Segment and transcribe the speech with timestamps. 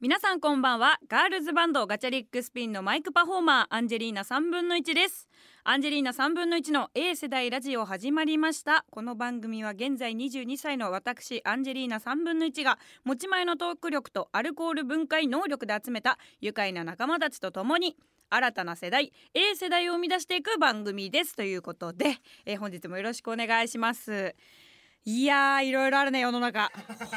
[0.00, 1.00] 皆さんこんばんは。
[1.08, 5.26] ガールズバンドガチャリックスピンのマイクパフォーマーアンジェリーナ3分の1です。
[5.64, 8.84] アンジェリーナ3分の1の A 世代ラジオ始まりました。
[8.92, 17.96] この番組は現在22歳の私アンジェリーナ3分の1が持ち前のトーク力とアルコール分解能力で集めた愉快な仲間たちと共に
[18.30, 21.34] 新たな世代 A 世代を生み出していく番組です。
[21.34, 24.36] ということで、えー本日もよろしくお願いします。
[25.04, 26.70] いやーいろいろあるね世の中。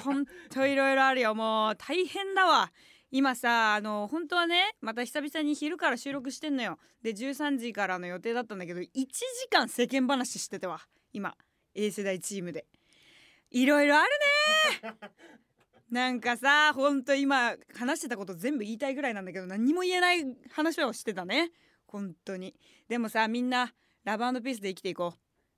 [0.03, 1.35] ほんといろいろあるよ。
[1.35, 2.71] もう大変だわ。
[3.11, 6.79] 今さあの本当はねまた久々に昼から収録してんのよ。
[7.03, 9.09] で13時からの予定だったんだけど1時
[9.49, 10.79] 間世間話しててわ。
[11.11, 11.35] 今
[11.75, 12.65] A 世代チームで。
[13.49, 14.09] いろいろある
[14.83, 14.95] ね。
[15.89, 21.51] なんかさほんと今話してたこと全部言いたいぐらいなんだけど何も言えない話をしてたね。
[21.87, 22.55] 本当に。
[22.87, 23.73] でもさみんな
[24.05, 25.15] ラブピースで生きていこ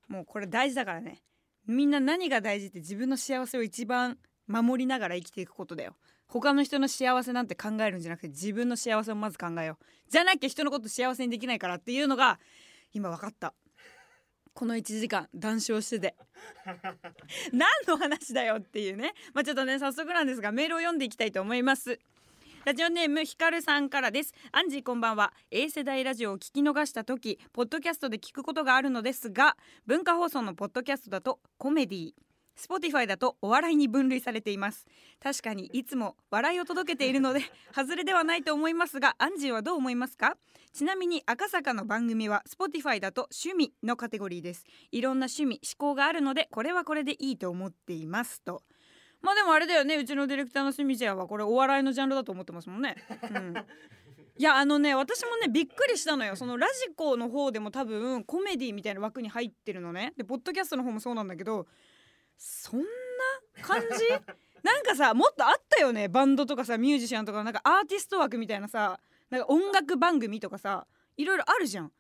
[0.10, 0.12] う。
[0.12, 1.22] もうこれ大事だからね。
[1.66, 4.18] みんな何が大事って自分の幸せを一番
[4.48, 5.96] 守りながら生きていくことだよ。
[6.28, 9.86] 他の人の幸せなんて考えるんじゃなくて自分の幸せをまず考えよう。
[10.10, 12.40] じゃなきゃ人のこと幸せにできないからっていうのが
[12.92, 13.54] 今分かった。
[14.54, 16.16] この1時間談笑してて。
[17.54, 19.14] 何の話だよっていうね。
[19.34, 22.00] まあちょっとね早速なんですがメールを読んでいきたいと思います
[22.66, 24.34] ラジオネームひかるさんからです。
[24.54, 25.34] アンジーこんばんは。
[25.52, 32.12] A 世代ラジオを聞き逃した時ポッドキャストで聞くことがあるのですが文化放送のポッドキャストだとコメディ
[32.58, 34.86] Spotify だとお笑いに分類されています。
[35.22, 37.42] 確かにいつも笑いを届けているので
[37.76, 40.38] 外れではないと思いますがアンジーはどう思いますか？
[40.72, 44.64] ちなみに赤坂の番組は Spotify だと趣味のカテゴリーです。
[44.92, 48.64] いろんな趣味思考があるのでこれはこれでいいと思っていますと。
[49.24, 51.28] まあでもあれだよねうちのディレクターのすみちゃんは。
[51.28, 52.98] これお笑いのジャンルだと思ってますもんね。
[53.34, 53.56] うん。
[54.36, 56.36] いやあのね私もねびっくりしたのよ。
[56.36, 60.14] そのラジコの方でも多分コメディみたいな枠に入ってるのね。
[60.18, 61.66] でポッドキャストの方もそうなんだけど
[62.38, 62.86] そんな
[63.62, 63.88] 感じ？
[64.62, 66.10] なんかさもっとあったよね。
[66.10, 69.00] バンドとかさミュージシャンとかなんかアーティスト枠みたいなさ
[69.30, 71.94] なんか音楽番組とかさいろいろあるじゃん。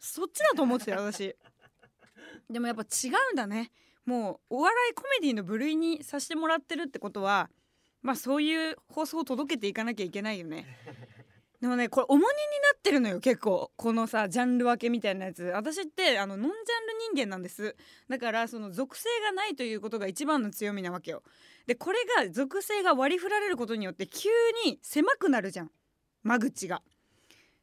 [0.00, 1.36] そっちだと思ってたよ私。
[2.50, 3.70] でもやっぱ違うんだね
[4.06, 7.50] もうお笑いコメディの部類にさせてもらってるってことは
[8.02, 10.64] まあそういう放送を届けていかなきゃいけないよね。
[11.60, 12.32] でもねこれ重荷にな
[12.76, 13.72] ってるのよ結構。
[13.76, 15.42] このさジャンル分けみたいなやつ。
[15.42, 17.74] 私ってあのノンジャンル人間なんです。
[18.08, 21.24] だからその属性がないということが一番の強みなわけよ。
[21.66, 24.28] でこれが属性が割り振られることによって急
[24.64, 25.72] に狭くなるじゃん。
[26.22, 26.82] 間口が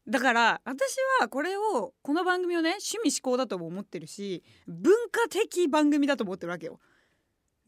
[0.08, 6.80] だから私はこれをこの番組をね趣味思考だとも思ってるし文化的番組だと思ってるわけよ。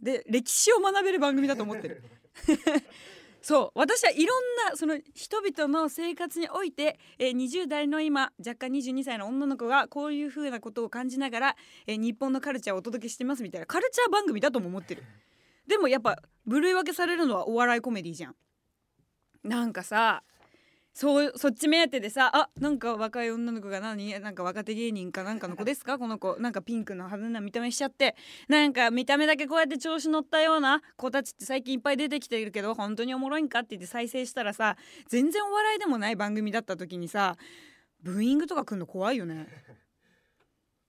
[0.01, 2.03] で歴史を学べる番組だと思ってる。
[3.41, 15.03] そう私はいろんなその人々の生活において、えー20代の今若干22歳の女の子がこういう風なことを感じながら、えー日本のカルチャーをお届けしてますみたいなカルチャー番組だとも思ってる。
[15.67, 18.35] でもやっぱ部類分けされるのはお笑いコメディじゃん。
[19.43, 20.23] なんかさ
[20.97, 24.17] そうそっち目当てでさあなんか若い女の子が何？
[24.21, 25.99] なんか若手芸人かなんかの子ですか？
[25.99, 26.37] この子。
[26.39, 28.15] なんかピンクの派手な見た目しちゃって。
[28.47, 34.77] なんか見た目だけこうやって調子乗ったような子たちって最近いっぱい出てきているけど本当におもろいんかって言って再生したらさ
[35.09, 37.35] 全然お笑いでもない番組だった時にさ
[38.01, 39.47] ブーイングとか来るの怖いよね。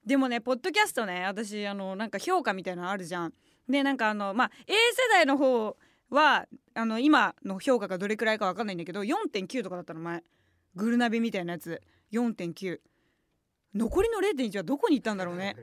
[0.07, 3.33] でもねポッドキャストね私あのなんか評価みたいなのあるじゃん。
[3.69, 4.79] でなんかあのまあ A 世
[5.11, 5.77] 代の方
[6.11, 10.23] はあの今の評価がどれくらいか分かんないんだけど4.9とかだったの前。
[10.75, 11.81] グルナビみたいなやつ。
[12.13, 12.79] 4.9
[13.75, 15.57] 残りの0.1はどこに行ったんだろうね。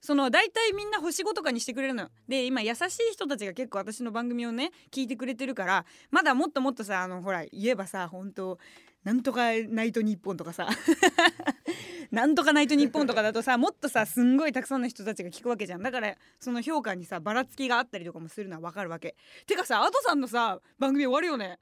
[0.00, 2.08] その大体みんな星5とかにしてくれるのよ。
[2.28, 8.58] で今優しい人たちが結構私の番組をね聞いてくれてるからまだもっともっとさあのほら言えばさ本当
[9.04, 10.68] なんとかナイトニッポンとかさ。
[12.10, 15.82] なんとかナイトニッポンとかだとさもっとさすんごいたくさんの人たちが聞くわけじゃん。
[15.82, 19.16] だからその評価にさばらつきがあったりとかもするのはわかるわけ。
[19.46, 21.58] てかさアトさんのさ番組終わるよね。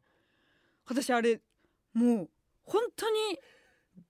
[0.87, 1.41] 私あれ
[1.95, 2.31] もう
[2.65, 3.39] 本当に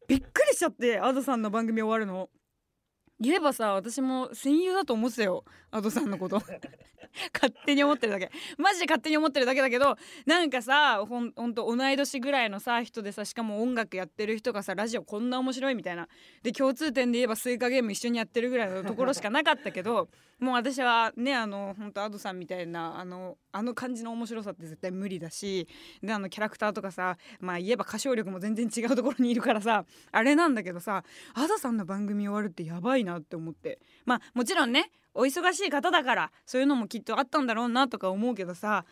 [0.09, 2.29] びっくりしちゃってアドさんの番組終わるの。
[3.23, 5.45] 言えばさ私も戦友だと思ってたよ。
[5.71, 6.43] アドさんのこと。
[7.35, 8.31] 勝手に思ってるだけ。
[8.59, 9.97] マジで勝手に思ってるだけだけど
[10.27, 16.09] なんかさほんほんと同い年ぐらいのさ人でさしかも音楽やってる人がさラジオこんな面白いみたいな。
[16.43, 20.09] で共通点で言えばスイカゲーム一緒にやってるぐらいの ところしかなかったけど
[20.41, 25.69] もう私はねあのほんとアドさんみたいなあのあの感じの面白さって絶対無理だし
[26.03, 31.05] であのキャラクターとかさまあ言えば歌唱力も全然違うところにいるからさあれなんだけどさ
[31.35, 33.79] アドさんの番組終わるってやばいななって思って。
[34.05, 38.85] まあもちろんねお忙しい方だからそういうのもきっとあったんだろうなとか思うけどさ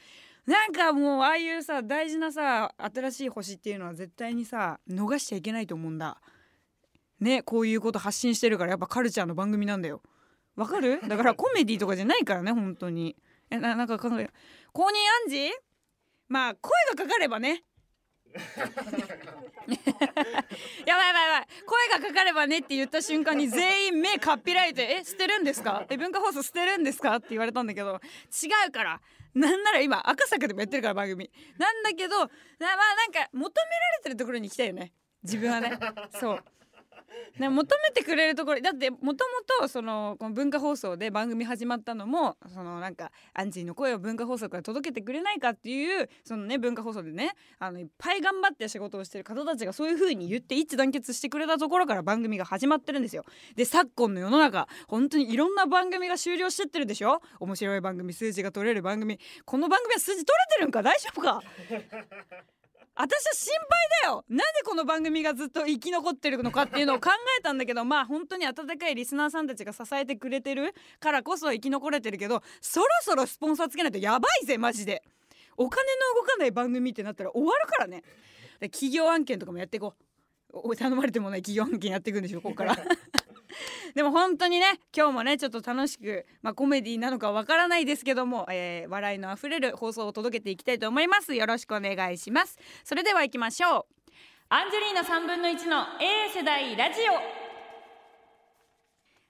[0.47, 6.21] なんかもうああいうさ大事なさ新しい星っていうのは絶対にさ逃しちゃいけないと思うんだ。
[7.21, 10.03] ねこういうこと発信してるからやっぱカルチャーの番組なんだよ。
[10.57, 11.01] わかる？
[11.07, 13.17] だからコメディとかじゃないからね本当に。
[13.51, 14.31] えななんか考え
[14.73, 14.87] 公認
[15.25, 15.51] アンジ
[16.29, 17.65] まあ声がかかればね
[20.87, 21.47] やばいやばいやばい。
[21.67, 25.85] 声がかかればねって言った瞬間に全員目かっぴらいて「え捨てるんですか？
[25.91, 28.01] え文化放送捨てるんですか?」って言われたんだけど
[28.43, 29.01] 違うから。
[29.33, 31.31] なんなら今赤坂でもやってるから番組。
[31.57, 32.29] なんだけどまあ
[32.97, 34.93] なんか求められてるところに行きたいよね。
[35.23, 35.79] 自分はね。
[36.21, 36.45] そう
[37.39, 39.17] ね、求めてくれるところだってもとも
[39.61, 53.25] とそのこの文化放送で番組始まったのもそのなんかアンジーの声を文化放送から届けてくれないかっていうそのね文化放送でねあのいっぱい頑張って仕事をしてる方たちがそういう風に言って一致団結してくれたところから番組が始まってるんですよ。
[53.57, 57.21] で昨今の世の中本当にいろんな番組が終了してってるでしょ？
[57.39, 59.19] 面白い番組数字が取れる番組。
[59.45, 60.83] この番組は数字取れてるんか？
[60.83, 61.43] 大丈夫か？
[63.01, 63.69] 私は心配
[64.03, 64.25] だよ。
[64.29, 67.09] なんでこの番組がずっと生き残ってるのかっていうのを考
[67.39, 75.03] えたんだけどまあ本当に温かいリスナーさんたちが支えてくれてるからこそ生き残れてるけどそろそろスポンサーつけないとやばいぜマジで。
[75.57, 75.83] お金
[76.15, 78.03] の動かない番組ってなったら終わるからね。
[78.61, 79.95] で企業案件とかもやっていこ
[80.53, 80.77] う。
[80.77, 82.77] 頼まれてもない企業案件やっていくんでしょここから。
[83.95, 91.35] でも本当にね今日もねちょっと楽しく、まあ、コメディなのかわからないですけども、えー、笑いのあふれる放送を届けていきたいと思います。
[91.35, 92.59] よろしくお願いします。
[92.85, 94.13] それでは行きましょう。
[94.49, 97.15] アンジェリーナ3分の1の A 世代ラジオ。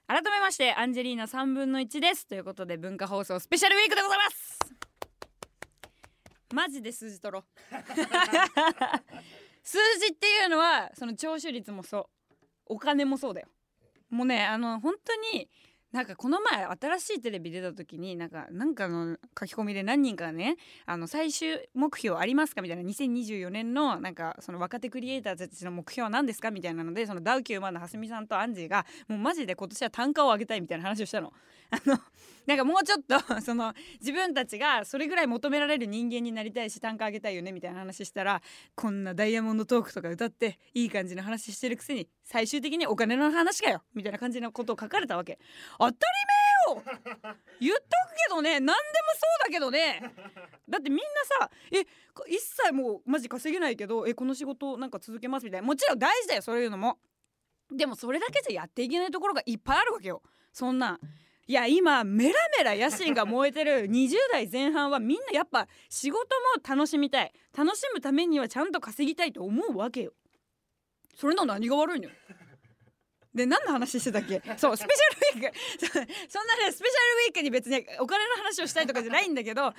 [0.07, 2.27] 改めましてアンジェリーナ3分の1です。
[2.27, 4.59] ということで文化放送スペシャルウィークでございます。
[6.53, 7.45] マジで数字取ろ
[9.63, 12.21] 数字っていうのはその聴取率もそう。
[12.71, 13.49] お金もそうだよ
[14.11, 15.49] もうねあの本当に
[15.93, 31.33] なんかこの前新しいテレビ出た時になんかなんかの書き込みで何人かねあの最終目標ありますかみたいな2024年のなんかその若手クリエイターたちの目標は何ですかみたいなのでそのダウキューマンの蓮見さんとアンジーがもうマジで今年は単価を上げたいみたいな話をしたの。
[31.71, 31.99] あの
[32.47, 38.43] なんかもうちょっと その自分たちがそれぐらい求められる人間になりたいし単価上げたいよねみたいな話したら
[38.75, 45.39] こんなダイヤモンドトークとか歌っていい感じの話してるくせに最終的にお金の話かよみたいな感じのことを書かれたわけ。
[45.79, 45.97] 当たり
[46.27, 46.83] 前よ！
[47.61, 47.87] 言っとく
[48.25, 48.77] けどね何でも
[49.15, 50.13] そうだけどね！
[50.69, 51.05] だってみんな
[51.47, 51.85] さえ
[52.27, 55.67] 一切もうマジ稼げないけどえこの仕事なんか続けますみたいな。
[55.67, 56.99] もちろん大事だよそういうのも。
[57.71, 60.23] でもそれだけじゃやっていけないところがいっぱいあるわけよ。
[60.53, 60.99] そんな。
[61.47, 63.89] いや今メラメラ野心が燃えてる。
[63.91, 66.21] 20代前半はみんなやっぱ仕事
[66.57, 67.33] も楽しみたい。
[67.57, 70.13] 楽しむためにはちゃんと稼ぎたいと思うわけよ。
[71.17, 72.13] それの何が悪いのよ。
[73.35, 74.41] で何の話してたっけ？
[74.57, 74.89] そうスペ
[75.33, 75.57] シャルウィーク。
[76.29, 79.63] そんなねスペシャルウィークに別にお金の話をしたいとかじゃないんだけど。
[79.63, 79.75] だか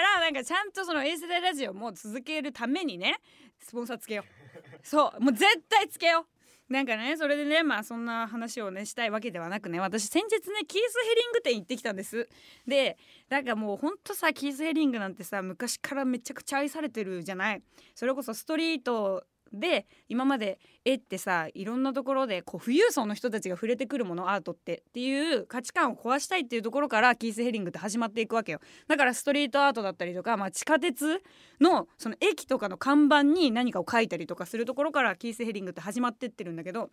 [0.00, 3.20] らなんかちゃんとその A 世代ラジオも続けるためにね
[3.58, 4.86] スポンサーつけよう。
[4.86, 6.35] そうもう絶対つけよう。
[6.68, 12.28] なんかねそれでねまあそんな話をねしたいわけではなくね私先日ねキース・ヘリング店行ってきたんです。
[12.66, 12.98] で
[13.28, 17.62] なんかもうほんとさキース・ヘリングなんてさ昔からめちゃくちゃ愛されてるじゃない？
[17.94, 19.22] それこそストリート
[19.58, 28.60] で今まで絵ってさいろんなところでこう富裕層の人たちが触れてくるものアートってっていう価値観を壊したいっていうところからキース・ヘリングって始まっていくわけよ。
[28.88, 31.22] だからストリートアートだったりとか、まあ、地下鉄
[31.60, 36.90] のその駅とかの看板に何かを書いたりとかするところからキース・ヘリングって始まってってるんだけど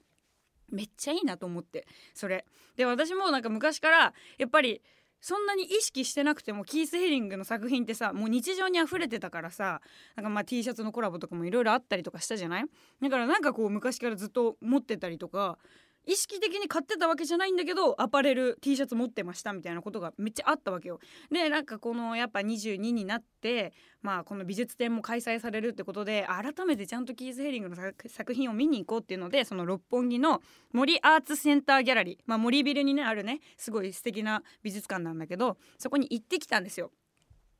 [0.69, 2.45] めっちゃいいなと思ってそれ。
[2.75, 4.81] で私もなんか昔からやっぱり
[5.25, 9.79] そんなに意識してなくてもキース・ヘリングの作品ってさもう日常に溢れてたからさ
[10.17, 12.65] なんかまあ T シャツのコラボとかもいろいろあったりとかしたじゃない？
[13.01, 15.57] だからなんかこう昔からずっと持ってたりとか
[16.05, 20.99] 意識的に買ってたわけじゃないんだけどアパレル T シャツ持ってましたみたいなことがめっちゃあったわけよ。
[21.31, 27.75] でなんかこのやっぱ22になってまあこの美術展も開催されるってことで改めてちゃんとキーズ・ヘリングの
[28.07, 30.41] 作品を見に行こうっていうのでその六本木の
[30.73, 36.91] 森アーツセンターギャラリー、まあ、森ビルにねあるねすごい素敵な美術館なんだけどそこに行ってきたんですよ。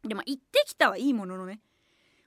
[0.07, 1.61] でまあ行ってきたはいいもののね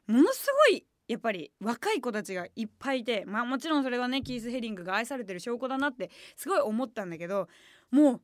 [0.06, 7.48] ものすごいやっぱり若い子たちがいっぱいいてまあもちろんそれはねキース・ヘリングが愛されてる証拠だなってすごい思ったんだけど
[7.90, 8.20] も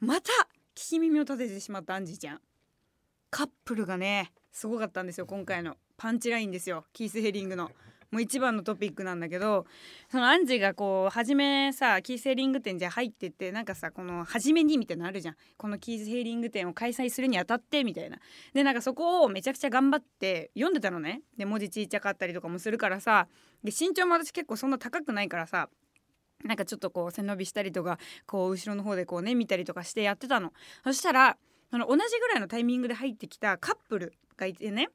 [0.00, 0.30] うまた
[0.74, 2.40] 聞き耳を立ててしまったアンジーちゃん。
[3.30, 5.76] カップルがねすごかったんですよ今回の。
[5.96, 7.70] パンチラインですよキース・ヘリングの。
[8.14, 9.66] もう一番のトピックなんだけど
[10.08, 15.36] そのアンジーがこう初めさキース・ヘリング店じゃ入ってってなんかさこの初めにみたいなのあるじゃん。
[15.56, 18.18] このキース・ヘリング店を開催するにあたってみたいな。
[18.52, 21.22] でなんかそこをめちゃくちゃ頑張って読んでたのね。
[21.36, 23.26] で文字ちいちゃかったりとかもするからさ。
[23.64, 25.68] で身長も私結構そんな高くないからさ
[26.44, 30.52] なんかちょっとこう背伸びしたりとかこう後ろの方でこうね見たりとかしてやってたの。
[30.84, 31.36] そしたら
[31.72, 34.88] その同じぐらいのタイミングで入ってきたカップルがいてね。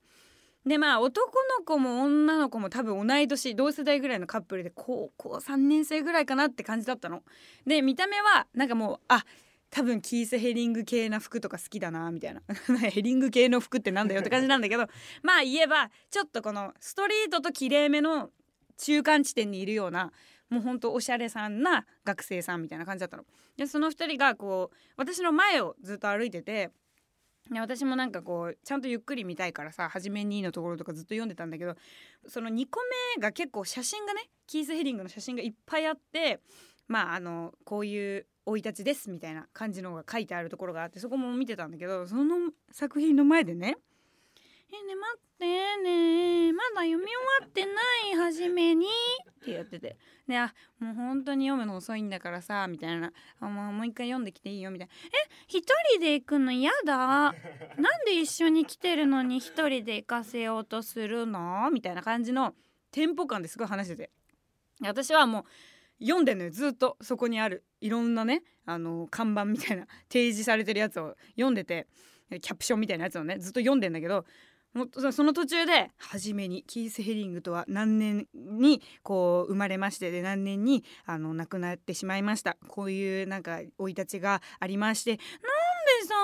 [0.70, 7.24] でまあ男の子も女の子も多分同い年同世代ぐらいのカップルで高校3年生ぐらいかなって感じだったの。
[7.66, 9.26] で見た目はなんかもうあ
[9.72, 12.42] 多分キース・ヘリング系な服とか好きだなみたいな
[12.92, 14.86] ヘリング系の服ってなんだよって感じなんだけど
[15.24, 18.30] まあ言えばちょっとこのストリートときれいめの
[18.78, 20.12] 中間地点にいるような
[20.50, 23.26] もうほんとおしゃれさんな学生さんみたいな感じだったの。
[23.58, 26.70] でその2人がこう私の前をずっと歩いてて
[27.52, 31.76] で私もなんかこうちゃんとゆっくり見たいからさ初めにのところとかずっと読んでたんだけど
[32.28, 32.80] その2個
[33.18, 36.40] 目が結構写真がねキース・ヘリングの写真がいっぱいあって
[36.88, 43.78] まああのこういう生い立ちですみたいな感じのが書いてあるところがあってそこも見てたんだけどその作品の前でね
[44.72, 46.54] 「えね待ってね。
[46.54, 47.72] まだ読み終わってな
[48.12, 48.88] い初めに」
[49.42, 49.98] ってやってて
[50.28, 56.96] 「であもう本当に読むの遅いんだからさ」みたいな「あもう一回読んできていいよ」みたいな「え一人で行くの嫌だ？
[56.96, 57.34] なん
[58.06, 62.54] で一緒に来てるのに一人で行かせようとするの?」みたいな感じの
[62.92, 64.12] テンポ感ですごい話してて。
[64.82, 65.46] 私はも
[66.00, 66.96] う読んでんのよずっと。
[67.02, 71.88] そこにあるいろんなねあの看板みたいな提示されてるやつを読んでて
[72.30, 74.26] キャプションみたいなやつをねずっと読んでんだけど
[74.74, 85.24] もその途中で初めにキース・ヘリングとは何年にこう生まれましてで何年にあの亡くなってしまいましたこういうなんか生い立ちがありましてなんで
[86.08, 86.16] さ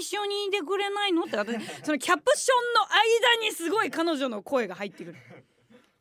[0.00, 1.24] 一緒にいてくれないの？
[1.24, 5.16] って私そのキャプションの間にすごい彼女の声が入ってくる。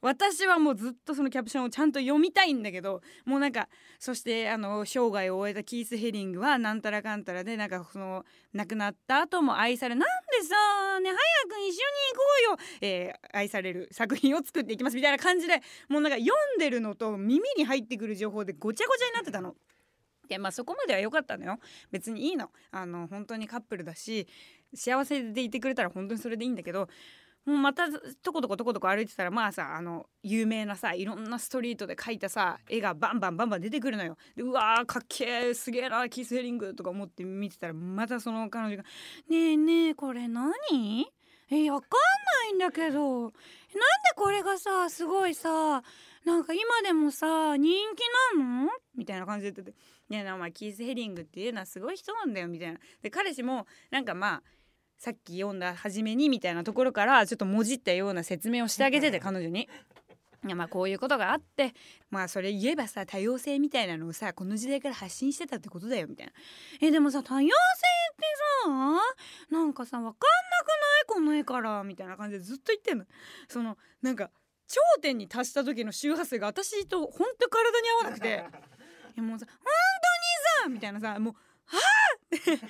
[0.02, 3.68] 私はもうずっとそのキャプションをちゃんと読みたいんだけどもうなんか
[4.00, 8.24] そしてあの生涯を終えたキース・ヘリングはなんたらかんたらでなんかその
[8.54, 10.08] 亡くなった後も愛されなん
[10.42, 19.56] でさね早く一緒に行こうよ、えー、愛される作品を作っていきますみたいな感じでもうなんか読んでるのと耳に入ってくる情報でごちゃごちゃになってたの。
[20.28, 21.58] でまあそこまでは良かったのよ
[21.90, 24.28] 別にいいのあの本当にカップルだし
[24.74, 26.90] 幸せでいてくれたら本当にそれでいいんだけど
[27.48, 27.88] もうまた
[28.22, 34.18] とことことことこ歩いてたらまあさあの有名なさいろんなストリートで描いたさ絵がバンバンバンバン出てくるのよ。
[34.36, 38.84] でうわーかっけーすげえなキースヘリングとか思って見てたらまたその彼女が
[39.30, 40.52] 「ねえねえこれ何？
[41.50, 43.34] えわかんないんだけどなんで
[44.18, 45.82] これがさすごいさ
[46.26, 49.78] なんか今でもさ人気なの?」みたいな感じで言ってて
[50.10, 52.80] 「ねえなお前キース・ヘリングっていうのはすごい人なんだよ」みたいな。
[53.02, 54.44] で彼氏もなんかまあ
[54.98, 59.70] さっき読んだ初めにみたいなところからちょっともじったような説明をしてあげてて彼女に。
[60.46, 61.74] いやまあこういうことがあって
[62.12, 66.34] まあそれ言えばさ多様性みたいなのをさこの時代から発信してたってことだよみたいな。
[66.80, 67.54] えでもさ多様性
[68.14, 68.24] って
[68.66, 68.70] さ
[69.58, 71.06] なんかさ分かんなくない？
[71.08, 73.06] この絵からみたいな感じでずっと言ってんの。
[73.50, 74.30] そのなんか
[74.68, 78.32] 頂点に達した時の周波数が私とほんと体に合わなくてい
[79.18, 79.56] やもうさ本
[80.66, 81.34] 当にさみたいなさもう
[81.66, 82.68] はあって 割れてる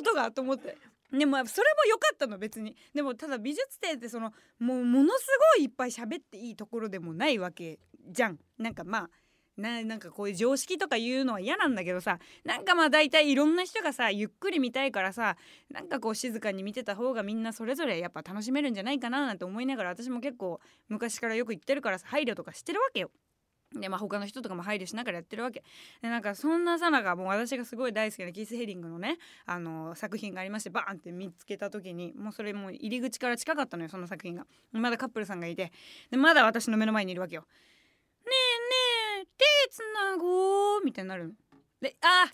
[0.00, 0.76] 音がと思って
[1.12, 2.76] でもそれも良かったの別に。
[2.94, 7.78] でもただ美術展ってそのもうものすごいいっぱい喋っていいところでもないわけ
[8.10, 8.38] じゃん。
[8.58, 9.10] なんかまあ
[9.56, 12.18] ななんかこういう常識とか言うのは嫌なんだけどさ。
[12.44, 15.36] なんかまあ大体いろんな人がさゆっくり見たいからさ
[15.70, 23.10] なんかこう静かに見てた方がみんなそれぞれやっぱ楽しめるんじゃないかななんて思いながら私も結構昔からよく言ってるからさ配慮とかしてるわけよ。
[23.74, 25.62] でまあ他の人とかも配慮しながらやってるわけ。
[26.00, 34.46] でなんかそんなさなかもう私がすごい大好きなキース・ヘリングのねあの作品がありましてバーンって見つけた時にもうそれもう入り口から近かったのよその作品が。
[34.72, 35.72] まだカップルさんがいて。
[36.10, 37.42] でまだ私の目の前にいるわけよ。
[37.42, 37.46] ね
[39.16, 41.32] えねえ手つなごうみたいになるの。
[41.80, 42.26] であ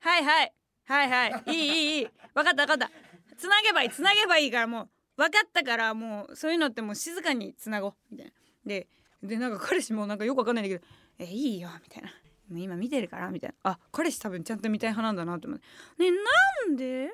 [0.00, 0.52] はいはい。
[0.84, 1.42] はいはい。
[1.46, 2.08] いいいいいい。
[2.34, 2.90] 分かった分かった。
[3.36, 7.94] つなげばいいつなげばいいからもう分かったからもうそういうのってもう静かにつなごう。
[8.10, 8.32] みたいな。
[8.64, 8.88] で
[9.22, 10.86] でなんか彼氏もなんかよくわかんないんだけど
[11.18, 12.10] 「えいいよ」みたいな
[12.56, 13.72] 「今見てるから」みたいな。
[13.72, 15.66] あ彼氏多分ちゃんと見たい派なんだなと思って
[15.98, 17.10] 「ねなんで？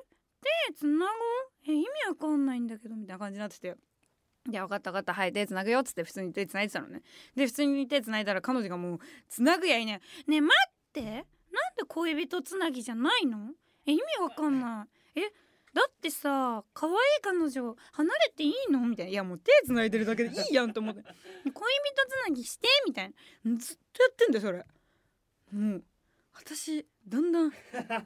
[0.69, 1.13] 手つなご
[1.67, 3.77] え意味わかんないんだけど」みたいな感じになってて。
[4.47, 5.15] で分かった分かった。
[5.15, 7.01] はい手つなぐよっつって普通に手つないでたのね。
[7.35, 8.99] で普通に手つないだら彼女がもう
[9.31, 11.03] つなぐやいねねえ待って。
[11.03, 11.25] なんで
[11.89, 13.53] 恋人つなぎじゃないの？
[13.87, 15.21] え意味わかんない。
[15.21, 15.33] え
[15.75, 18.79] だってさ可愛い彼女離れていいの？
[18.87, 19.11] みたいな。
[19.11, 21.03] いやもう手繋いでるだけで いいやんと思って。
[21.03, 21.13] 恋
[21.53, 21.63] 人
[22.09, 22.69] つなぎして？
[22.87, 23.13] みたい
[23.45, 23.57] な。
[23.59, 24.65] ずっとやってんだよそれ。
[25.53, 25.85] もう
[26.35, 27.53] 私だんだん。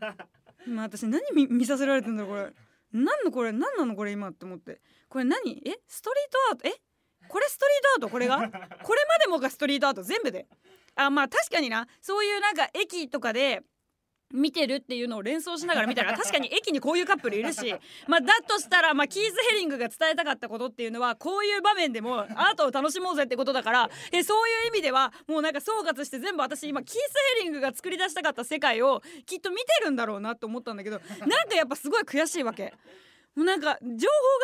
[0.67, 2.53] 今私何見見させられてんだこれ。
[2.93, 4.81] 何のこれ何なのこれ今って思って。
[5.09, 5.63] これ何？
[5.67, 5.79] え？
[5.87, 6.69] ストリートアート？
[6.69, 6.81] え？
[7.29, 8.09] これストリートアート？
[8.09, 8.39] これが？
[8.83, 10.47] これまでもがストリートアート全部で。
[10.95, 11.87] あまあ確かにな。
[12.01, 13.63] そういうなんか駅とかで
[14.33, 17.75] 見てるっていうのを連想しながら見たら確かに駅にこういうカップルいるし
[18.07, 26.99] まあだとしたらまあキース・ヘリングが伝えたかったことっていうのはこういう場面でも アートを楽しもうぜってことだからでそういう意味ではもうなんか総括して全部私今キース・
[27.39, 32.75] ヘリングが作り出したかった世界をきっと見てるんだろうなと思ったんだけどなんかやっぱすごい悔しいわけ。
[33.39, 34.01] もうなんか情報が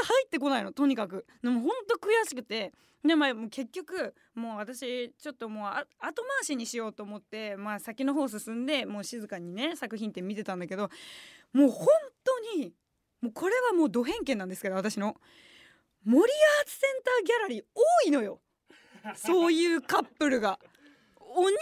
[0.07, 1.27] 入ってこないのとにかく。
[1.43, 2.73] でもほんと悔しくて。
[3.05, 10.89] でももう結局もう私ちょっともう後回しにしようと思ってまあ先の方進んでもう静かにね作品って見てたんだけど
[11.53, 11.87] もう本
[12.25, 12.73] 当に
[13.21, 15.17] もうこれはもうド偏見なんですけど私の。
[16.05, 18.41] 森アーツセンターギャラリー多いのよ。
[19.17, 20.59] そういうカップルが。
[21.35, 21.57] 鬼のよ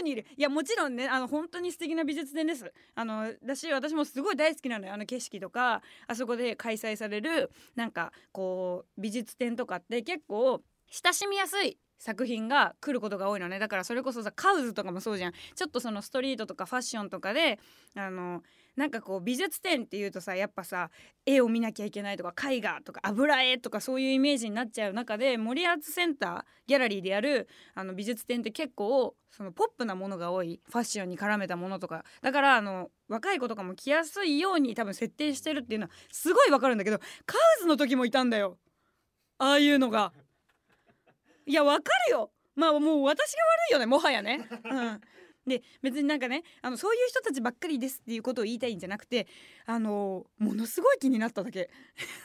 [0.00, 0.26] うにいる。
[0.36, 2.72] いやもちろんねあの本当に素敵な美術展です。
[2.94, 4.94] あのだし私もすごい大好きなのよ。
[4.94, 13.58] あの景色とかあそこで開催されるなんかこう美術展とかって結構親しみやすい作品が来ることが多いのね。
[13.58, 15.32] だからそれこそさカウズとかもそうじゃん。
[15.32, 17.58] ちょっとそのストリートとかファッションとかで
[17.94, 18.42] あの
[18.76, 20.90] なんかこう美術展っていうとさやっぱさ
[21.24, 37.04] 絵を見なきゃいけないとか絵画とか油絵とかそういうイメージになっちゃう中で森アーツセンターギャラリーでやるあの美術展って結構そのポップなものが多いファッションに絡めたものとかだからあの若い子とかも着やすいように多分設定してるっていうのはすごいわかるんだけどカ
[37.58, 38.58] ウズの時もいたんだよ
[39.38, 40.12] ああいうのが。
[41.48, 44.48] いやわかるよまあもう私が悪いよねもはやね。
[44.64, 45.00] うん
[45.46, 49.26] で別になんかねあのそういう人たちばっかりですっていうことを言いたいんじゃなくて
[49.64, 51.70] あのものすごい気になっただけ。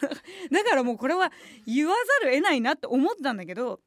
[0.51, 1.31] だからもうこれは
[1.65, 3.79] 言わざるを得ないなって思ったんだけど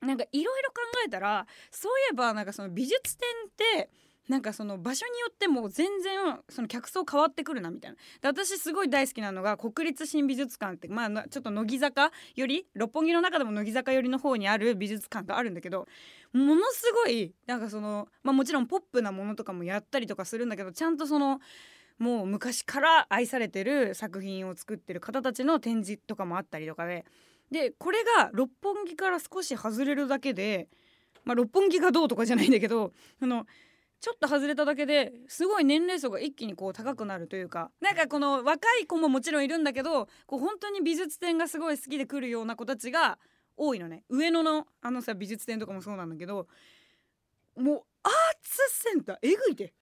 [0.00, 3.90] なんかいろいろ考えたらそういえばなんかその美術展って
[4.28, 7.96] なんかその場所によっても全然その客層変わってくるなみたいな。
[8.20, 12.12] で私すごい大好きなのが国立新美術館ってまあちょっと乃木坂？
[12.36, 15.86] より六本木の中でも乃木坂寄りの方にある美術館があるんだけど
[16.32, 21.40] ものすごいなんかそのまあもちろんポップなものとかもやったりとかするんだけどちゃんとその
[21.98, 27.04] もう昔から愛されてる作品を作ってる方たちの展示とかもあったりとかで。
[27.50, 30.68] でこれが六本木から少し外れるだけで
[31.24, 32.92] まあ六本木がどうとかじゃないんだけど
[33.22, 33.46] あの
[34.00, 43.18] ちょっと外れただけですごい年齢層が一気にこう高くなるというかなんかこの若い子ももちろんいるんだけどこう本当に美術展がすごい好きで来るような子たちが
[43.56, 44.04] 多いのね。
[44.08, 46.46] 上野のあのさ美術展とかもそうなんだけど
[47.56, 48.58] もうアーツ
[48.92, 49.74] センターえぐいて。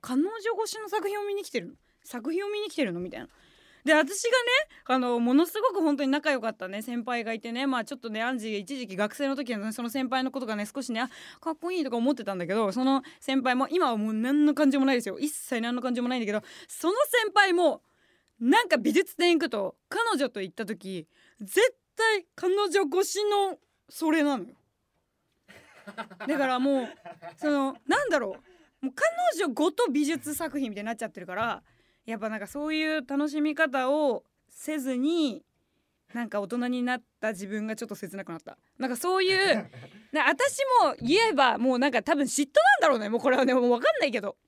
[0.00, 0.30] 彼女
[0.62, 1.72] 越しの作品を見に来てるの。
[2.04, 3.28] 作品を見に来てるのみたいな。
[3.88, 4.34] で私がね
[4.84, 7.66] あのものすごく本当に仲良かったね先輩がいてね。
[7.66, 11.08] まあちょっとねアンジー一時期学生の時の、ね、その先輩のことがね少しねあ
[11.40, 15.18] かっこいいとか思ってたんだけどその先輩も今はもう何の感じもないですよ。
[15.18, 17.80] 一切何の感じもないんだけどその先輩も
[18.38, 21.06] なんか美術展行くと彼女と行った時
[21.40, 23.56] 絶対彼女越しの
[23.88, 24.50] それなのよ。
[26.26, 26.88] だからもう
[27.38, 28.36] そのなんだろ
[28.82, 28.84] う。
[28.84, 31.62] もう彼女ごと美術作品みたいになっちゃってるから
[32.08, 35.42] やっぱなんかそういう楽しみ方をせずに
[36.14, 38.56] なんか大人になった自分がちょっと切なくなった。
[38.78, 39.70] なんかそういう
[40.10, 43.10] な私も言えばもうなんか多分嫉妬なんだろうね。
[43.10, 44.38] もうこれはねもう分かんないけど。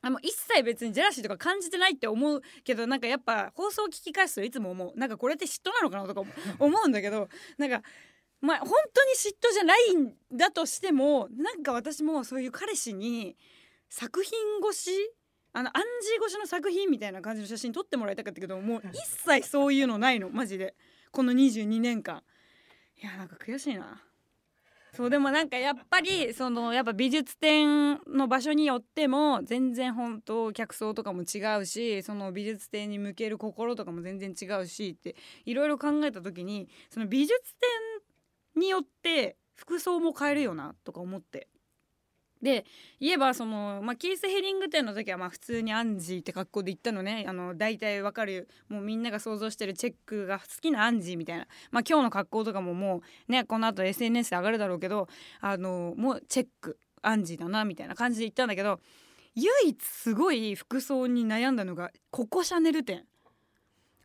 [0.00, 4.98] あもう一切別にジェラシーとか感じてないって思うけどなんかやっぱ放送を聞き返すといつも思う。
[4.98, 7.82] なんかこれって嫉妬なのかなとか思うんだけどなんか
[8.40, 13.36] まあ本当に嫉妬じゃないんだとしてもなんか私もそういう彼氏に
[13.88, 14.32] 作品
[14.68, 14.90] 越し
[15.58, 20.76] あのアンジー越しの作品みたいな感じの写真撮ってもらいたかったけどもう一切そういうのないのマジで。
[21.10, 22.22] この22年間。
[23.02, 24.00] いやなんか悔しいな。
[24.92, 37.32] そうでもなんかやっぱりそのやっぱ美術展の場所によっても全然本当客層とかも違うしその美術展に向ける心とかも全然違うしっていろいろ考えた時にその美術
[38.54, 41.48] 展によって服装も変えるよなとか思って。
[42.42, 42.64] で
[43.00, 47.24] 言えばその、まあ、キース・ヘリング店の時はまあ普通にアンジーって格好で行ったのね。
[47.28, 48.48] あの大体わかる。
[48.68, 55.08] もうみんなが想像してるチェックが好きなアンジーみたいな、まあ、今日の格好とかももうねこの後 SNS で上がるだろうけど
[55.40, 58.80] あのもうチェックアンジーだなみたいな感じで行ったんだけど
[59.34, 63.04] 唯一すごい服装に悩んだのがココシャネル店。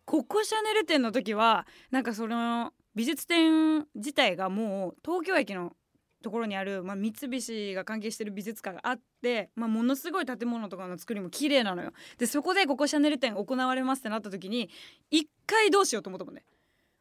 [0.05, 5.73] ココシャネル店の時はなんかその美術展自体がもう東京駅の
[6.23, 11.91] ところにある、まあ、三菱が関係してる美術館があって、まあ、ものすごい建物とかの作りも綺麗なのよ。
[12.17, 14.69] でそこでここシャネル展行われますってなった時に
[15.11, 16.43] 一回どうしようと思ったもんね。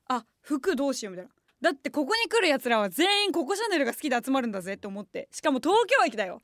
[0.08, 1.32] あ服どうしようみたいな。
[1.62, 5.28] だってここに来るやつらは全員ここシャネルが好きで集まるんだぜって思って。
[5.30, 6.42] しかも東京駅だよ。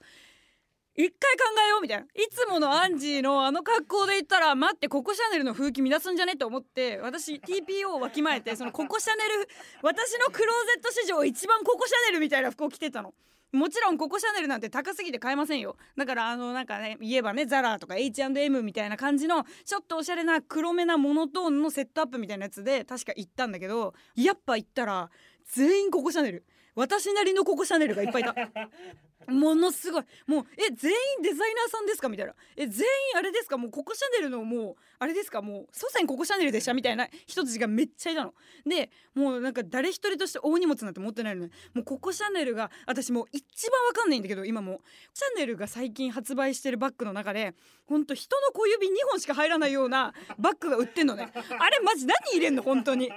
[0.98, 2.04] 一回考えようみたいな。
[2.06, 9.48] いつものアンジーのあの格好で言ったら待ってココシャネルの風紀乱すんじゃねって思って私 TPO をわきまえてそのココシャネル
[9.80, 13.14] 私のクローゼット史上一番ココシャネルみたいな服を着てたの。
[13.52, 15.76] もちろんココシャネルなんて高すぎて買えませんよ。
[15.96, 25.10] だからあのなんかね言えばねザラとか H&M みたいな感じのちょっとおしゃれな黒めなモノトーンのセットアップみたいなやつで確か行ったんだけどやっぱ行ったら
[25.46, 26.44] 全員ココシャネル。
[26.78, 28.34] 私なりのココシャネルがいっぱいいた。
[29.30, 30.04] ものすごい。
[30.26, 32.08] もうえ全員デザイナーさんですか？
[32.08, 32.34] みたいな。
[32.56, 33.58] え全員あれですか？
[33.58, 35.42] もうココシャネルのもうあれですか？
[35.42, 36.72] もう祖先ココシャネルでした？
[36.72, 37.08] みたいな。
[37.26, 38.32] 人たちがめっちゃいたの。
[38.64, 44.80] でもうなんか誰一人として大荷物なんて持ってないのねもうココシャネルが私もう一番わかんないんだけど今も
[45.12, 47.54] シャネルが最近発売してるバッグの中で
[47.86, 51.30] ほんと人の小指2本しか入らないようなバッグが売ってんのね。
[51.34, 52.62] あれマジ何入れんの？
[52.62, 53.10] 本当に。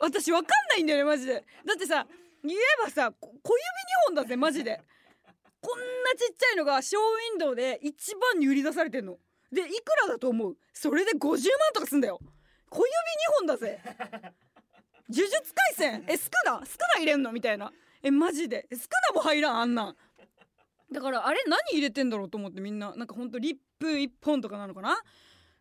[0.00, 1.44] 私わかんないんだよねマジで。
[1.64, 2.06] だってさ
[2.44, 3.40] 言えばさ小指2
[4.08, 4.80] 本だぜマジで。
[5.60, 5.84] こんな
[6.18, 9.16] ちっちゃいのがショーウィンドウで一番に売り出されてんの。
[9.50, 9.70] でいく
[10.06, 10.56] らだと思う？
[10.74, 11.38] それで50万
[11.74, 12.20] とかすんだよ。
[12.68, 12.92] 小指2
[13.38, 13.80] 本だぜ。
[15.08, 16.04] 呪術廻戦？
[16.06, 17.32] えスクナスクナ入れんの？
[17.32, 17.72] みたいな。
[18.02, 18.66] えマジで。
[18.72, 19.96] スクナも入らんあんなん。
[20.92, 22.94] だからあれ何入れてんだろうと思ってみんな。
[22.94, 24.98] なんかほんとリップ1本とかなのかな？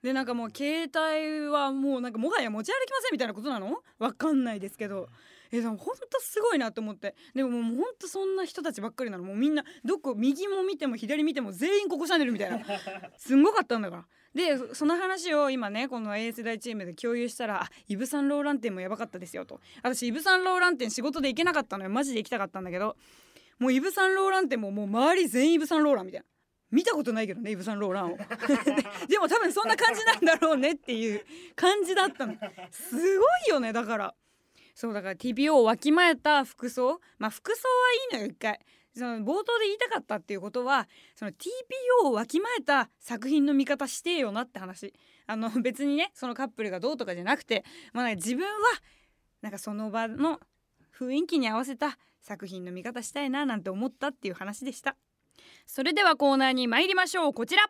[0.01, 3.77] でなんかもう携帯はもうなんかもはや持ち歩きませんみたいなことなの？
[3.99, 5.07] わかんないですけど。
[5.53, 7.15] えでもほんとすごいなと思って。
[7.35, 9.23] でももうほんとそんな人たちばっかりなの。
[9.23, 12.59] もうみんなどこ右も見ても左見ても全員ここシャネルみたいな。
[13.17, 14.05] すんごかったんだから。
[14.33, 19.61] でその話を今ねこの A 世代チームで共有したら「イブ・サンローラン店もやばかったですよ」と。
[19.83, 21.91] 私イブ・サンローラン店仕事で行けなかったのよ。
[21.91, 22.97] マジで行きたかったんだけど。
[23.59, 26.25] もうイブ・サンローラン店ももう周り全員イブ・サンローランみたいな。
[26.71, 28.17] 見たことないけどねイブ・サンローランを。
[29.07, 31.23] でも多分そんな感じなんだろうねっていう
[31.55, 32.35] 感じだったの。
[32.71, 34.15] すごいよねだから
[34.73, 36.99] そうだから TPO をわきまえた服装。
[37.17, 38.59] まあ服装はいいのよ一回。
[38.95, 44.93] その冒頭で言いたかったっていうことはその TPO をわきまえた作品の見方してよなって話。
[45.25, 48.51] あの別にねそのカップルがどうとかじゃなくて、まあ、自分は
[49.41, 50.39] なんかその場の
[50.97, 54.95] 雰囲気に合わせた作品の見方したいななんて思ったっていう話でした。
[55.65, 57.33] それではコーナーに参りましょう。
[57.33, 57.63] こちら。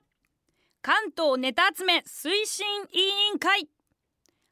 [0.81, 3.69] 関東ネタ集め推進委員会。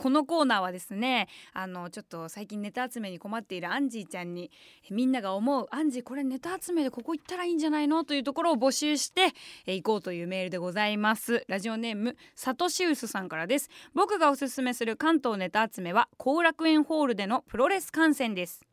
[0.01, 4.49] このコーナーはですねあのちょっと最近ネタ集めに困っているアンジーちゃんに
[4.89, 8.03] みんなが思うアンジーこれネタ集めでここ行ったらいいんじゃないの？
[8.03, 9.27] というところを募集して
[9.67, 11.45] え行こうというメールでございます。
[11.47, 13.69] ラジオネームサトシウスさんからです。
[13.93, 18.65] 僕がおすすめする関東ネタ集めは後楽園ホールでのプロレス観戦です。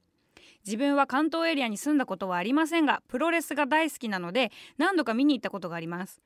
[0.64, 6.22] 自分は関東エリアに住んだことはありませんがプロレスが大好きなので何度か見に行ったことがあります。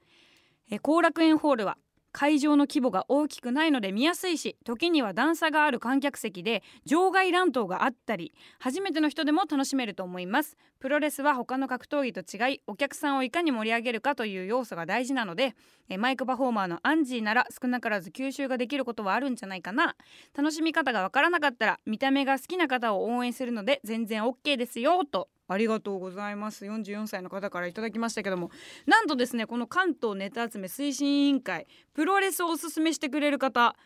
[0.70, 1.76] え後楽園ホールは
[2.12, 10.56] 会場の規模が大きくないので見やすいし時には段差がある観客席で場外乱闘があったり初めての人でも楽しめると思います。
[10.78, 15.54] プロレスは他の格闘技と違いお客さんをいかに盛り上げるかという要素が大事なので
[15.98, 19.96] マイクパフォーマーのアンジーなら少なからず吸収ができることはあるんじゃないかな。
[20.36, 25.28] 楽しみ方がわからなかったら見た目が好きな方を応援するので全然 OK ですよと。
[25.52, 26.64] ありがとうございます。
[26.64, 28.50] 44歳の方からいただきましたけども
[28.86, 33.76] なんとですねこの関東ネタ集め推進委員会プロレスをおすすめしてくれる方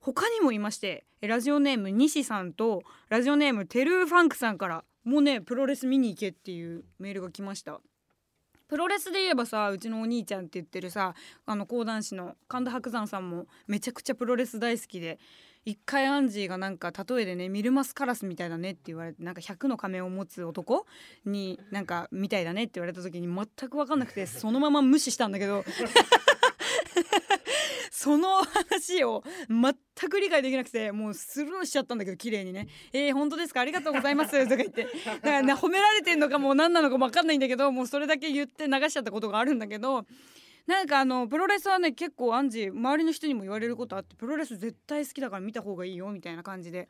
[0.00, 7.80] 他にもいましてラジオネーム西さんとラジオネームテルーファンクさんからもうねプロレス見に行けっていうメールが来ました。
[8.68, 15.18] プロレスで言えばさうちのお兄ちゃんって言ってるさあの講談師の神田伯山さんもめちゃくちゃプロレス大好きで
[15.64, 20.86] 一回アンジーがなんか例えでねミルマスカラスみたいだねって言われてなんか100の仮面を持つ男
[21.26, 25.64] になんかみたいだねって言われた時に全く分かんなくて そのまま無視したんだけど
[27.92, 33.60] その話を全く理解できなくてもうスルーしちゃったんだけど綺麗にね「えー、本当ですか？
[33.60, 34.84] ありがとうございます」 とか言って。
[34.84, 40.06] だからね褒められてんのかもう何なのかも分かんないんだけどもうそれだけ言って流しちゃったことがあるんだけど
[40.66, 46.88] なんかあのプロレスはね結構アンジー周りの人にも言われることあってプロレス絶対好きだから見た方がいいよみたいな感じで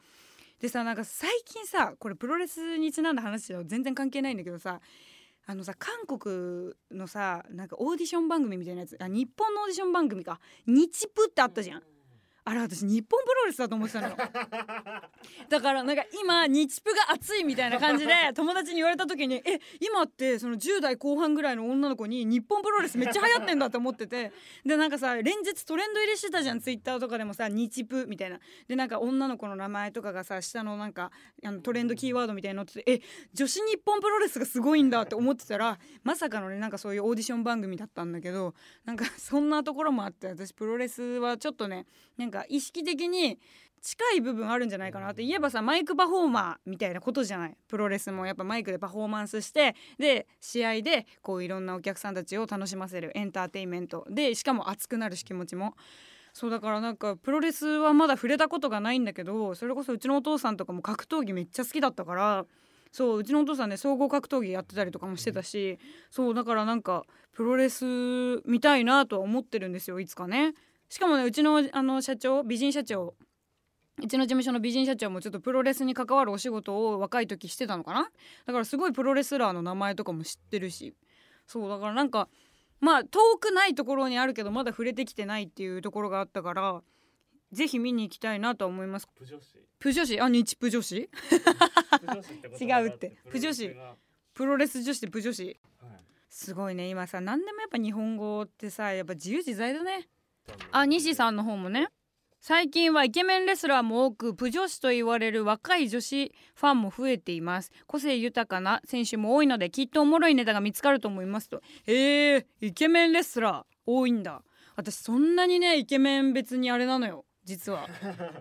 [0.61, 4.81] でさなんか最近さこれプロレスにちなんだ話は全然関係ないんだけどさ
[5.47, 11.83] あのさ韓国のさなんかオーディション番組みたいなやつあ日本のオーディション番組か日プってあったじゃん。
[12.45, 14.17] あれ私日本プロレスだと思ってたのよ。
[15.49, 24.33] だからなんか今日プが熱いみたいな感じで 友達に言われた時にえ今ってその10代後半ぐらいの女の子に日本プロレスめっちゃ流行ってんだって思ってて。
[24.65, 28.41] でなんかさ連日トレンド入りしてたじゃんツイッターとかでもさ日プみたいな。
[28.69, 31.11] でなんか女の子の名前とかがさ下のなんか
[31.45, 33.01] あのトレンドキーワードみたいに載っててえ
[33.33, 43.39] 女子日本プロレスがすごいんだって思ってたらまさかのねなんかそういうオーディション番組だったんだけどなんかそんなところもあって私プロレスはちょっとねなんか意識的に
[43.83, 45.25] 近い部分あるんじゃないかなって。
[45.25, 47.57] 言えばさマイクパフォーマーみたいなことじゃない。
[47.67, 53.11] プロレスもやっぱマイクでパフォーマンスしてで試合でこういろんなお客さんたちを楽しませる。
[53.15, 54.07] エンターテインメント。
[54.11, 55.75] でしかも熱くなるし気持ちも。
[56.33, 62.47] そうだからなんかプロレスはまだ触れたことがないんだけどそれこそうちのお父さんとかも格闘技めっちゃ好きだったから。
[62.93, 65.79] そううちのお父さんね総合格闘技やってたりとかもしてたし。
[66.11, 67.85] そうだからなんかプロレス
[68.45, 70.55] 見たいなとは思ってるんですよいつかね。
[70.91, 73.15] しかもねうちのあの社長美人社長
[74.03, 78.11] うちの事務所の美人社長もちょっとプロレスに関わるお仕事を若い時してたのかな？
[78.47, 80.95] だからすごいプロレスラーの名前とかも知ってるし。
[81.47, 82.29] そうだからなんか
[82.81, 86.83] まあ遠くないところにあるけどまだ触れてきてないっていうところがあったから
[87.53, 89.09] ぜひ見に行きたいなと思います。
[89.17, 91.09] プ女子プあ日プ女子違
[92.83, 93.17] うって。
[93.31, 93.97] プ女子プロレスが。
[94.33, 95.57] プロレス女子でプ女子はい。
[96.29, 100.09] すごいね今さ何でもやっぱ日本語ってさやっぱ自由自在だね
[100.73, 101.89] あ西さんの方もね。
[102.43, 107.71] 最近はイケメンレスラーも多くプ女子と言われる若い女子ファンも増えています。
[107.87, 111.61] 個性豊かな選手も多いのできっとおもろいネタが見つかると思いますと。
[111.87, 114.43] へえ、イケメンレスラー多いんだ。
[114.75, 117.27] 私そんなにねイケメン別にあれなのよ。
[117.51, 117.89] 実は。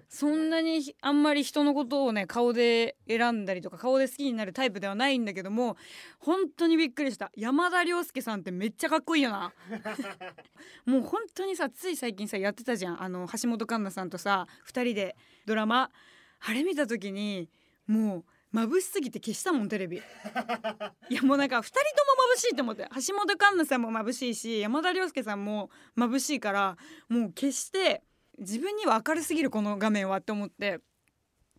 [0.07, 5.77] そんなにあんまり人のことをね顔で選んだりとか顔で好きになるタイプではないんだけども
[6.19, 7.31] 本当にびっくりした。
[7.35, 9.51] 山田涼介さんってめっちゃかっこいいよな。
[10.85, 13.01] もう本当にさつい最近さやってたじゃん。
[13.01, 15.91] あの橋本環奈さんとさ2人でドラマ。
[16.41, 17.49] あれ見た時に
[17.87, 19.97] もう眩しすぎて消したもんテレビ。
[21.09, 22.87] いやもうなんか2人とも眩しいと思って。
[23.07, 26.77] 橋本環奈さんも眩しいし山田涼介さんも眩しいから
[27.09, 28.03] もう消して
[28.39, 30.79] 自分には明るすぎるこの画面はって思って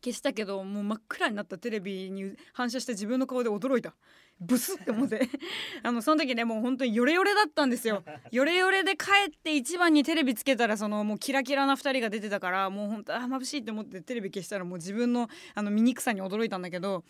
[0.02, 3.94] 消したけどもう真っ暗になったテレビに反射して自分の顔で驚いた。
[4.40, 5.28] ブスって思って。
[5.84, 8.02] あのその時ねもう本当にヨレヨレだったんですよ。
[8.32, 17.04] ヨレヨレで帰って一番にテレビつけたらそのもうキラキラな2人が出てたからもう本当あー眩しいって思ってテレビ消したらもう自分のあの醜さに驚いたんだけど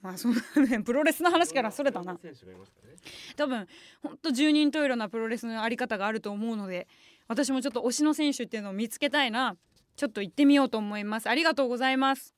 [0.00, 0.34] まあその
[0.66, 2.14] ねプロレスの話からそれたな。
[2.14, 2.96] ね。
[3.36, 3.68] 多分
[4.02, 6.88] ほんと十人十色なプロレスのあり方があると思うので
[7.32, 9.56] 私もちょっと推しの選手っていうのを見つけたいな。
[9.96, 11.28] ちょっと行ってみようと思います。
[11.28, 12.34] ありがとうございます。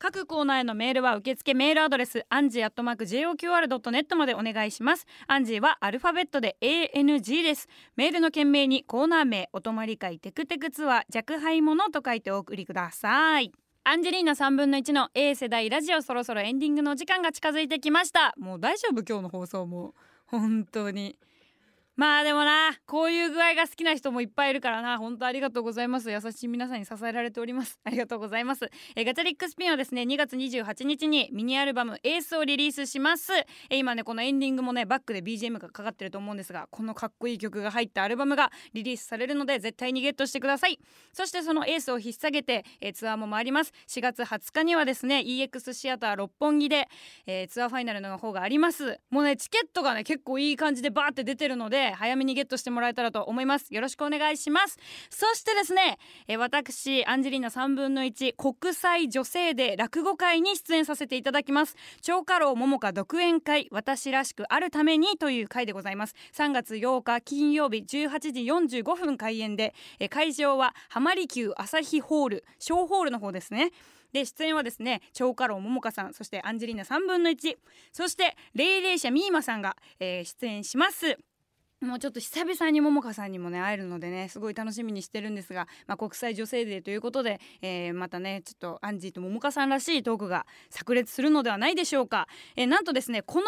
[0.00, 5.06] 各コーナーへのメールは受付メールアドレスアンジーアットマーク JOQR.net までお願いします。
[5.26, 7.68] アンジーはアルファベットで ANG です。
[7.96, 13.52] メールの件名にコーナー名お泊まり会テクテクツアー若輩者と書いてお送りください。
[13.82, 18.34] アンジェリーナ3分の1の A 世代ラジオそろそろエンディングの時間が近づいてきました。
[18.38, 19.02] もう大丈夫？
[19.02, 19.94] 今日の放送も。
[20.26, 21.18] 本当に。
[21.98, 24.98] まあでもなこういう具合が好きな人もいっぱいいるからな。
[24.98, 26.12] 本当ありがとうございます。
[26.12, 27.80] 優しい皆さんに支えられております。
[27.82, 28.70] ありがとうございます。
[28.94, 33.32] えガチャリックスピンはですね2月28日にミニアルバムエースをリリースします。
[33.68, 40.78] え今ねこのエンディングもねバックで BGM がかかってると思うんですがこのかっこいい曲が入ったアルバムがリリースされるので絶対にゲットしてください。
[41.12, 43.72] そしてそのエースを引っ提げて、えツアーも回ります。
[43.88, 46.88] 4月20日にはですね EX シアター六本木で、
[47.26, 49.00] えーツアーファイナルの方があります。
[49.10, 53.72] もうねチケットがね結構いい感じでバーって出てるので早めにゲットしてもらえたらと思います。
[53.74, 54.78] よろしくお願いします。
[55.10, 61.76] そしてですね、え私アンジェリーナ3分の1国際女性デー落語会に出演させていただきます。
[62.00, 66.14] 長家老桃花独演会私らしくあるためにという会でございます。
[66.34, 73.72] 3月8日金曜日18時45分開演で、え会場は浜離宮朝日ホール小ホールの方ですね。
[74.12, 77.56] で出演はですね蝶花楼桃花さんそしてアンジェリーナ3分の1
[77.92, 81.18] そして鈴々舎美馬さんが、えー出演します。
[81.80, 93.44] もうちょっと久々に桃花さんにもね会えるのでねすごい楽しみにしてるんですが、まあ、国際女性デーということで、えーまたねちょっとアンジーと桃花さんらしいトークが炸裂するのではないでしょうか、えーなんとですねこの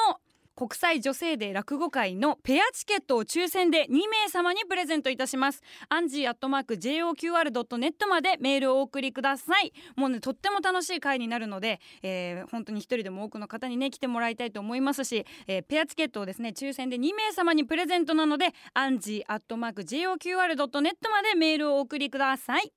[0.61, 5.62] 国際女性デー落語会のペアチケットを抽選で2名様にプレゼントいたします。
[5.88, 9.73] アンジーアットマーク JOQR.net までメールをお送りください。
[9.96, 22.70] もうねとっても楽しい会になるので、えー本当に一人でも多くの方にね来てもらいたいと思いますし、えーペアチケットをですね抽選で2名様にプレゼントなのでアンジーアットマーク JOQR.net までメールをお送りください。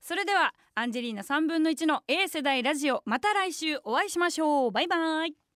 [0.00, 4.70] それではアンジェリーナ3分の1の A 世代ラジオまた来週お会いしましょう。
[4.70, 5.41] バイバイ。